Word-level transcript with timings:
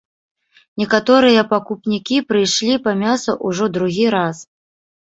Некаторыя 0.83 1.43
пакупнікі 1.51 2.17
прыйшлі 2.31 2.75
па 2.89 2.97
мяса 3.05 3.39
ўжо 3.47 3.73
другі 3.79 4.05
раз. 4.21 4.47